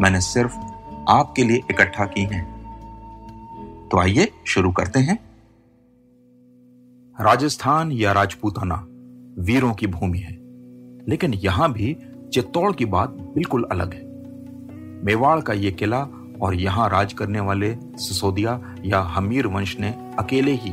[0.00, 0.56] मैंने सिर्फ़
[1.08, 2.44] आपके लिए इकट्ठा की हैं।
[3.92, 5.18] तो आइए शुरू करते हैं।
[7.20, 8.86] राजस्थान या राजपूताना
[9.38, 10.32] वीरों की भूमि है,
[11.08, 11.96] लेकिन यहाँ भी
[12.32, 14.04] चित्तौड़ की बात बिल्कुल अलग है।
[15.04, 16.06] मेवाड़ का यह किला
[16.42, 20.70] और यहाँ राज करने वाले सिसोदिया या हमीर वंश ने अकेले ही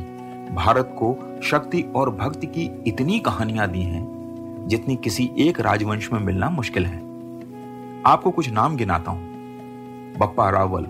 [0.54, 6.20] भारत को शक्ति और भक्ति की इतनी कहानियाँ दी हैं, जितनी किसी एक राजवंश में
[6.20, 7.03] मिलना मुश्किल है।
[8.06, 9.22] आपको कुछ नाम गिनाता हूँ।
[10.18, 10.86] बप्पा रावल,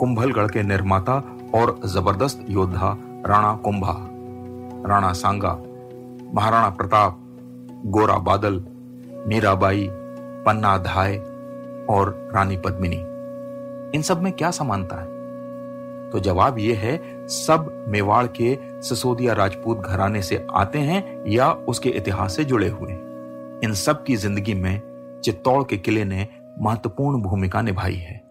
[0.00, 1.14] कुंभलगढ़ के निर्माता
[1.54, 3.94] और ज़बरदस्त योद्धा राणा कुंभा,
[4.88, 5.52] राणा सांगा,
[6.34, 7.18] महाराणा प्रताप,
[7.86, 8.64] गोरा बादल,
[9.26, 9.88] मीराबाई,
[10.46, 11.16] पन्ना धाय
[11.90, 12.96] और रानी पद्मिनी।
[13.96, 15.06] इन सब में क्या समानता है?
[16.10, 21.88] तो जवाब यह है, सब मेवाड़ के ससोदिया राजपूत घराने से आते हैं या उसके
[21.88, 22.92] इतिहास से जुड़े हुए
[23.64, 24.89] इन सब की ज़िंदगी में
[25.20, 26.26] चित्तौड़ के किले ने
[26.60, 28.22] महत्वपूर्ण भूमिका निभाई है।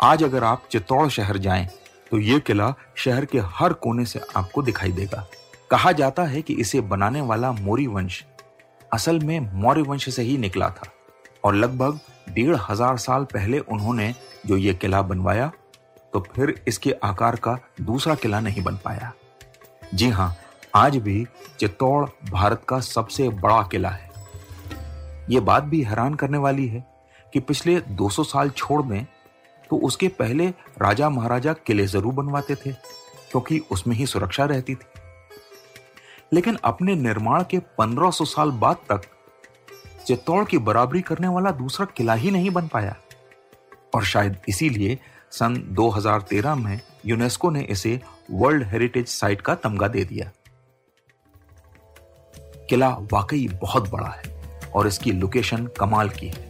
[0.00, 1.68] आज अगर आप चित्तौड़ शहर जाएँ
[2.10, 5.26] तो यह किला शहर के हर कोने से आपको दिखाई देगा।
[5.70, 8.24] कहा जाता है कि इसे बनाने वाला मोरी वंश
[8.90, 10.90] असल में मौर्य वंश से ही निकला था
[11.44, 11.98] और लगभग
[12.28, 14.14] डेढ़ हज़ार साल पहले उन्होंने
[14.46, 15.50] जो ये किला बनवाया
[16.12, 19.12] तो फिर इसके आकार का दूसरा किला नहीं बन पाया।
[19.94, 20.34] जी हाँ,
[20.74, 21.26] आज भी
[21.58, 24.05] चित्तौड़ भारत का सबसे बड़ा किला है।
[25.30, 26.84] यह बात भी हैरान करने वाली है
[27.32, 29.04] कि पिछले 200 साल छोड़ दें
[29.70, 30.46] तो उसके पहले
[30.82, 34.86] राजा महाराजा किले ज़रूर बनवाते थे, क्योंकि उसमें ही सुरक्षा रहती थी।
[36.32, 39.00] लेकिन अपने निर्माण के 1500 साल बाद तक,
[40.06, 42.96] चित्तौड़ की बराबरी करने वाला दूसरा किला ही नहीं बन पाया।
[43.94, 44.98] और शायद इसीलिए
[45.30, 48.00] सन 2013 में यूनेस्को ने इसे
[48.30, 50.30] वर्ल्ड हेरिटेज साइट का तमगा दे दिया।
[52.68, 54.35] किला वाकई बहुत बड़ा है।
[54.76, 56.48] और इसकी लोकेशन कमाल की है।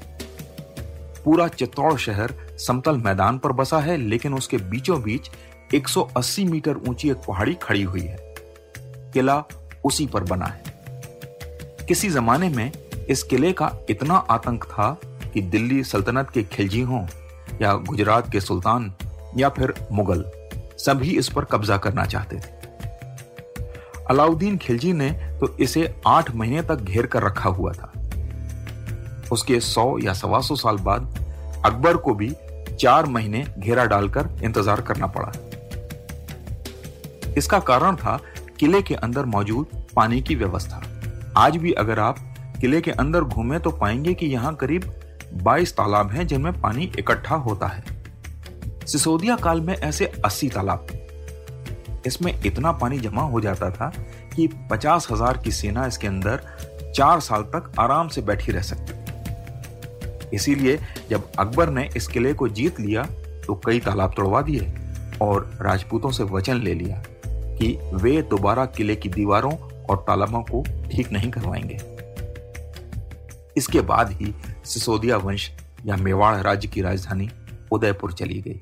[1.25, 5.31] पूरा चित्तौड़ शहर समतल मैदान पर बसा है, लेकिन उसके बीचों बीच
[5.75, 8.35] 180 मीटर ऊँची एक पहाड़ी खड़ी हुई है।
[9.13, 9.43] किला
[9.85, 10.63] उसी पर बना है।
[11.89, 12.73] किसी जमाने में
[13.09, 15.01] इस किले का इतना आतंक था
[15.35, 17.07] कि दिल्ली सल्तनत के खिलजी हों
[17.63, 18.95] या गुजरात के सुल्तान
[19.37, 20.25] या फिर मुगल,
[20.79, 22.57] सभी इस पर कब्जा करना चाहते थे।
[24.11, 25.11] अलाउद्दीन खिलजी ने
[25.41, 27.93] तो इसे आठ महीने तक घेर कर रखा हुआ था।
[29.33, 31.15] उसके सौ या सवा सौ साल बाद
[31.65, 32.31] अकबर को भी
[32.71, 35.33] चार महीने घेरा डालकर इंतज़ार करना पड़ा।
[37.37, 38.19] इसका कारण था
[38.61, 39.67] किले के अंदर मौजूद
[39.97, 40.83] पानी की व्यवस्था।
[41.37, 42.19] आज भी अगर आप
[42.61, 44.85] किले के अंदर घूमें तो पाएँगे कि यहाँ करीब
[45.45, 47.85] 22 तालाब हैं जिनमें पानी इकट्ठा होता है।
[48.87, 50.87] सिसोदिया काल में ऐसे 80 तालाब
[52.07, 53.93] इसमें इतना पानी जमा हो जाता था
[54.37, 56.43] कि पचास हज़ार की सेना इसके अंदर
[56.97, 58.93] चार साल तक आराम से बैठी रह सकती
[60.35, 60.79] इसीलिए
[61.11, 63.03] जब अकबर ने इस किले को जीत लिया
[63.47, 64.73] तो कई तालाब तोड़वा दिए
[65.23, 70.89] और राजपूतों से वचन ले लिया कि वे दोबारा किले की दीवारों और तालाबों को
[70.89, 71.79] ठीक नहीं करवाएँगे।
[73.57, 75.51] इसके बाद ही सिसोदिया वंश
[75.87, 77.31] या मेवाड़ राज्य की राजधानी
[77.73, 78.61] उदयपुर चली गई।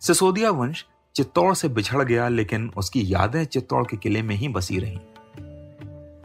[0.00, 0.84] सिसोदिया वंश
[1.16, 4.98] चित्तौड़ से बिछड़ गया, लेकिन उसकी यादें चित्तौड़ के किले में ही बसी रहीं।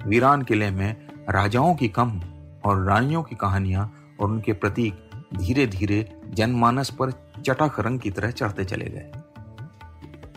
[0.09, 2.21] वीरान किले में राजाओं की कम
[2.65, 7.11] और रानियों की कहानियाँ और उनके प्रतीक धीरे धीरे जनमानस पर
[7.45, 9.11] चटक रंग की तरह चढ़ते चले गए।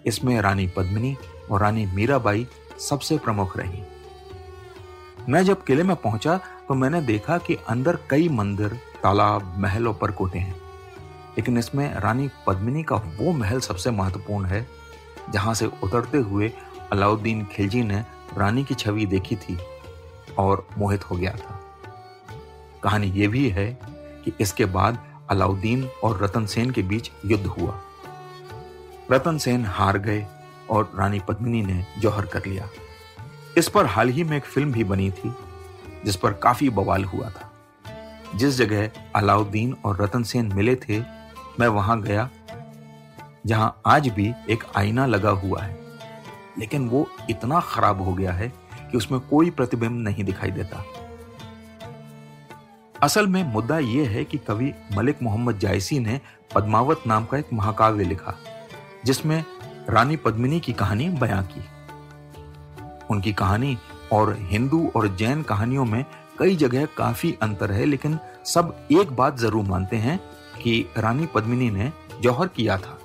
[0.07, 1.17] इसमें रानी पद्मिनी
[1.51, 2.47] और रानी मीराबाई
[2.81, 3.83] सबसे प्रमुख रही।
[5.29, 8.69] मैं जब किले में पहुँचा तो मैंने देखा कि अंदर कई मंदिर,
[9.03, 10.55] तालाब, महल और परकोटे हैं।
[11.37, 14.67] लेकिन इसमें रानी पद्मिनी का वो महल सबसे महत्वपूर्ण है,
[15.31, 16.53] जहाँ से उतरते हुए
[16.93, 18.05] अलाउद्दीन खिलजी ने
[18.37, 19.59] रानी की छवि देखी थी
[20.39, 21.61] और मोहित हो गया था।
[22.83, 23.79] कहानी यह भी है
[24.25, 24.99] कि इसके बाद
[25.31, 27.81] अलाउद्दीन और रतन सेन के बीच युद्ध हुआ।
[29.13, 30.27] रतन सेन हार गए
[30.71, 32.69] और रानी पद्मिनी ने जौहर कर लिया।
[33.59, 35.35] इस पर हाल ही में एक फ़िल्म भी बनी थी,
[36.05, 37.53] जिस पर काफ़ी बवाल हुआ था।
[38.35, 41.01] जिस जगह अलाउद्दीन और रतन सेन मिले थे,
[41.61, 42.31] मैं वहाँ गया,
[43.47, 45.79] जहाँ आज भी एक आईना लगा हुआ है।
[46.59, 48.53] लेकिन वो इतना खराब हो गया है
[48.91, 50.85] कि उसमें कोई प्रतिबिंब नहीं दिखाई देता।
[53.03, 56.21] असल में मुद्दा यह है कि कवि मलिक मोहम्मद जायसी ने
[56.55, 58.35] पद्मावत नाम का एक महाकाव्य लिखा,
[59.07, 59.45] जिसमें
[59.91, 61.63] रानी पद्मिनी की कहानी बयां की।
[63.11, 63.77] उनकी कहानी
[64.13, 66.05] और हिंदू और जैन कहानियों में
[66.39, 70.19] कई जगह काफ़ी अंतर है, लेकिन सब एक बात ज़रूर मानते हैं
[70.63, 71.93] कि रानी पद्मिनी ने
[72.23, 72.99] जौहर किया था।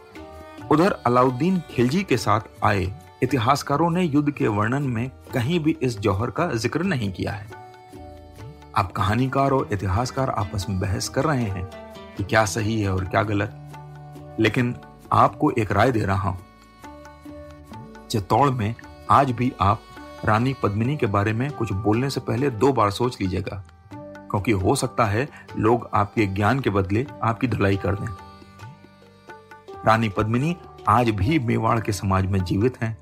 [0.71, 2.93] उधर अलाउद्दीन खिलजी के साथ आए
[3.23, 7.62] इतिहासकारों ने युद्ध के वर्णन में कहीं भी इस जौहर का ज़िक्र नहीं किया है।
[8.75, 11.65] अब कहानीकार और इतिहासकार आपस में बहस कर रहे हैं
[12.17, 14.75] कि क्या सही है और क्या गलत। लेकिन
[15.11, 16.39] आपको एक राय दे रहा हूँ।
[18.11, 18.73] चित्तौड़ में
[19.09, 19.81] आज भी आप
[20.25, 24.75] रानी पद्मिनी के बारे में कुछ बोलने से पहले दो बार सोच लीजिएगा, क्योंकि हो
[24.75, 25.27] सकता है
[25.57, 28.07] लोग आपके ज्ञान के बदले आपकी धुलाई कर दें।
[29.85, 30.55] रानी पद्मिनी
[30.87, 32.97] आज भी मेवाड़ के समाज में जीवित हैं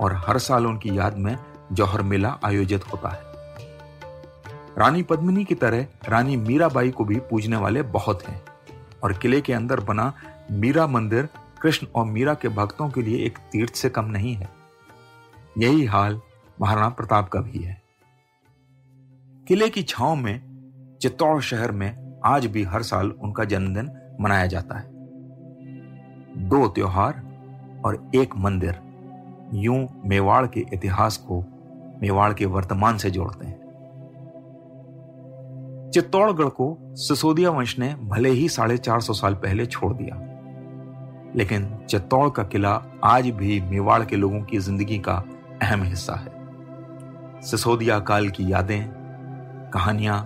[0.00, 1.36] और हर साल उनकी याद में
[1.72, 3.33] जौहर मेला आयोजित होता है।
[4.78, 8.42] रानी पद्मिनी की तरह रानी मीराबाई को भी पूजने वाले बहुत हैं
[9.02, 10.12] और किले के अंदर बना
[10.50, 11.28] मीरा मंदिर
[11.62, 14.48] कृष्ण और मीरा के भक्तों के लिए एक तीर्थ से कम नहीं है।
[15.58, 16.20] यही हाल
[16.60, 17.82] महाराणा प्रताप का भी है।
[19.48, 20.40] किले की छांव में,
[21.02, 24.88] चित्तौड़ शहर में आज भी हर साल उनका जन्मदिन मनाया जाता है।
[26.48, 27.22] दो त्योहार
[27.84, 28.80] और एक मंदिर,
[29.54, 31.40] यूँ मेवाड़ के इतिहास को
[32.02, 33.63] मेवाड़ के वर्तमान से जोड़ते हैं।
[35.94, 36.66] चित्तौड़गढ़ को
[36.98, 40.14] सिसोदिया वंश ने भले ही साढ़े चार सौ साल पहले छोड़ दिया,
[41.36, 42.70] लेकिन चित्तौड़ का किला
[43.04, 45.12] आज भी मेवाड़ के लोगों की ज़िंदगी का
[45.62, 48.88] अहम हिस्सा है। सिसोदिया काल की यादें,
[49.70, 50.20] कहानियाँ,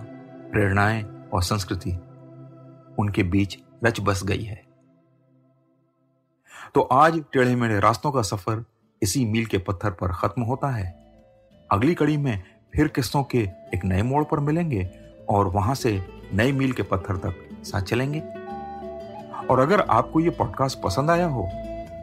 [0.51, 1.91] प्रेरणाएँ और संस्कृति
[2.99, 4.61] उनके बीच रच बस गई है।
[6.75, 8.63] तो आज टेढ़े मेढ़े रास्तों का सफ़र
[9.01, 10.87] इसी मील के पत्थर पर खत्म होता है।
[11.69, 12.41] अगली कड़ी में
[12.73, 14.83] फिर किस्सों के एक नए मोड़ पर मिलेंगे
[15.29, 15.91] और वहाँ से
[16.33, 18.19] नए मील के पत्थर तक साथ चलेंगे।
[19.49, 21.47] और अगर आपको ये पॉडकास्ट पसंद आया हो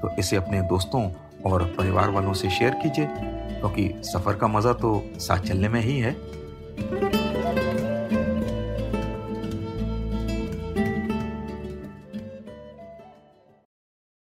[0.03, 1.03] तो इसे अपने दोस्तों
[1.47, 5.99] और परिवार वालों से शेयर कीजिए, क्योंकि सफ़र का मज़ा तो साथ चलने में ही
[5.99, 6.13] है।